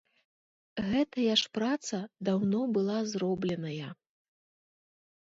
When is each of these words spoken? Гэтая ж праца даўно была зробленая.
Гэтая 0.91 1.35
ж 1.41 1.51
праца 1.57 1.99
даўно 2.29 2.61
была 2.79 2.97
зробленая. 3.11 3.89